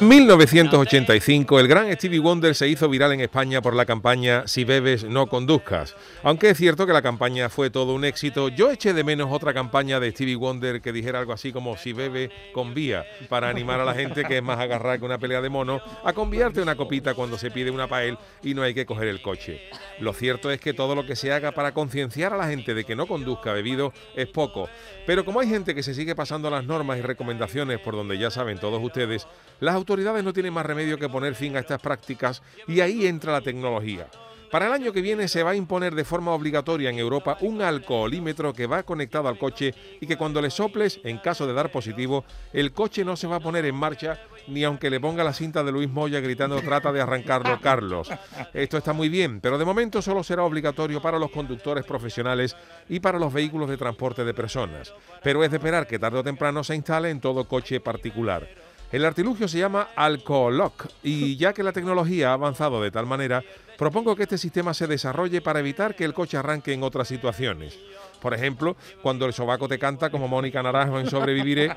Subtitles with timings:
[0.00, 5.04] 1985, el gran Stevie Wonder se hizo viral en España por la campaña Si bebes,
[5.04, 5.94] no conduzcas.
[6.22, 9.52] Aunque es cierto que la campaña fue todo un éxito, yo eché de menos otra
[9.52, 13.84] campaña de Stevie Wonder que dijera algo así como Si bebe, convía, para animar a
[13.84, 17.12] la gente que es más agarrar que una pelea de mono a conviarte una copita
[17.12, 19.60] cuando se pide una pael y no hay que coger el coche.
[19.98, 22.84] Lo cierto es que todo lo que se haga para concienciar a la gente de
[22.84, 24.70] que no conduzca bebido es poco.
[25.06, 28.30] Pero como hay gente que se sigue pasando las normas y recomendaciones por donde ya
[28.30, 29.26] saben todos ustedes,
[29.60, 33.32] las autoridades no tienen más remedio que poner fin a estas prácticas y ahí entra
[33.32, 34.06] la tecnología.
[34.50, 37.62] Para el año que viene se va a imponer de forma obligatoria en Europa un
[37.62, 41.70] alcoholímetro que va conectado al coche y que cuando le soples, en caso de dar
[41.70, 44.18] positivo, el coche no se va a poner en marcha
[44.48, 48.10] ni aunque le ponga la cinta de Luis Moya gritando trata de arrancarlo Carlos.
[48.52, 52.56] Esto está muy bien, pero de momento solo será obligatorio para los conductores profesionales
[52.88, 54.92] y para los vehículos de transporte de personas.
[55.22, 58.48] Pero es de esperar que tarde o temprano se instale en todo coche particular.
[58.92, 63.44] El artilugio se llama Alcolock y ya que la tecnología ha avanzado de tal manera,
[63.78, 67.78] propongo que este sistema se desarrolle para evitar que el coche arranque en otras situaciones.
[68.20, 71.74] Por ejemplo, cuando el sobaco te canta como Mónica Naranjo en Sobreviviré,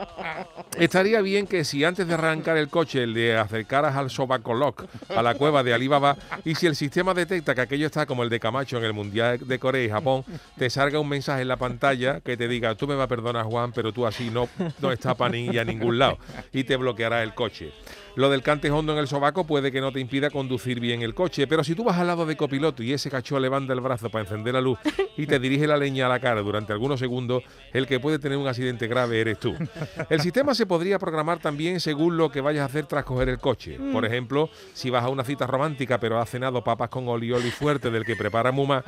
[0.78, 5.22] estaría bien que si antes de arrancar el coche le acercaras al sobaco lock a
[5.22, 8.40] la cueva de Alibaba y si el sistema detecta que aquello está como el de
[8.40, 10.24] Camacho en el Mundial de Corea y Japón,
[10.58, 13.46] te salga un mensaje en la pantalla que te diga, tú me vas a perdonar
[13.46, 16.18] Juan, pero tú así no, no está para ni a ningún lado
[16.52, 17.72] y te bloqueará el coche.
[18.16, 21.16] Lo del cante hondo en el sobaco puede que no te impida conducir bien el
[21.16, 24.10] coche, pero si tú vas al lado de copiloto y ese cacho levanta el brazo
[24.10, 24.78] para encender la luz
[25.18, 28.38] y te dirige la leña a la cara durante algunos segundos, el que puede tener
[28.38, 29.56] un accidente grave eres tú.
[30.10, 33.40] El sistema se podría programar también según lo que vayas a hacer tras coger el
[33.40, 33.78] coche.
[33.92, 37.92] Por ejemplo, si vas a una cita romántica pero has cenado papas con olioli fuerte
[37.92, 38.84] del que prepara Muma,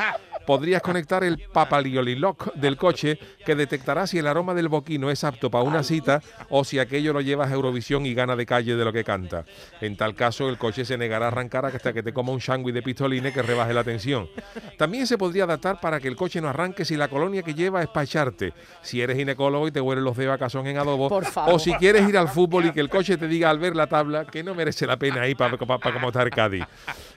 [0.45, 5.23] podrías conectar el papalioli lock del coche que detectará si el aroma del boquino es
[5.23, 8.75] apto para una cita o si aquello lo llevas a Eurovisión y gana de calle
[8.75, 9.45] de lo que canta.
[9.81, 12.73] En tal caso, el coche se negará a arrancar hasta que te coma un sándwich
[12.73, 14.29] de pistolines que rebaje la tensión.
[14.77, 17.81] También se podría adaptar para que el coche no arranque si la colonia que lleva
[17.81, 18.53] es pacharte.
[18.81, 21.09] Si eres ginecólogo y te huelen los dedos a cazón en adobo.
[21.47, 23.87] O si quieres ir al fútbol y que el coche te diga al ver la
[23.87, 26.65] tabla que no merece la pena ir para pa, pa, como estar Cádiz.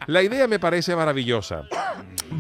[0.07, 1.65] La idea me parece maravillosa.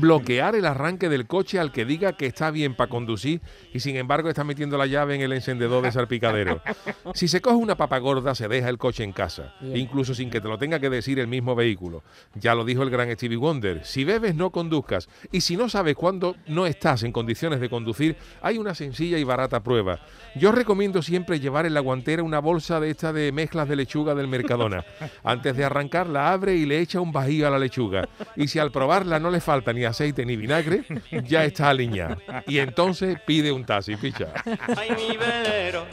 [0.00, 3.40] Bloquear el arranque del coche al que diga que está bien para conducir
[3.74, 6.60] y sin embargo está metiendo la llave en el encendedor de salpicadero.
[7.14, 10.40] Si se coge una papa gorda, se deja el coche en casa, incluso sin que
[10.40, 12.02] te lo tenga que decir el mismo vehículo.
[12.34, 15.96] Ya lo dijo el gran Stevie Wonder, si bebes no conduzcas y si no sabes
[15.96, 20.00] cuándo no estás en condiciones de conducir, hay una sencilla y barata prueba.
[20.36, 24.14] Yo recomiendo siempre llevar en la guantera una bolsa de esta de mezclas de lechuga
[24.14, 24.84] del Mercadona.
[25.24, 28.08] Antes de arrancar la abre y le echa un bajío a la lechuga.
[28.36, 30.84] Y si al probarla no le falta ni aceite ni vinagre,
[31.24, 32.18] ya está aliñada.
[32.46, 34.28] Y entonces pide un taxi, ficha.
[34.76, 35.86] Ay, mi velero,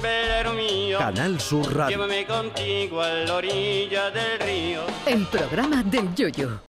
[0.00, 1.96] velero mío, Canal Sur Radio.
[1.96, 4.80] llévame contigo a la orilla del río.
[5.06, 6.60] El programa del Yoyo.